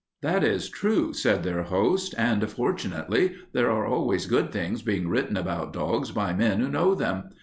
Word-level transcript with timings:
"That 0.23 0.43
is 0.43 0.67
true," 0.67 1.13
said 1.13 1.43
their 1.43 1.61
host, 1.61 2.15
"and 2.17 2.49
fortunately 2.49 3.35
there 3.53 3.69
are 3.69 3.85
always 3.85 4.25
good 4.25 4.51
things 4.51 4.81
being 4.81 5.07
written 5.07 5.37
about 5.37 5.73
dogs 5.73 6.09
by 6.09 6.33
men 6.33 6.59
who 6.59 6.69
know 6.71 6.95
them. 6.95 7.25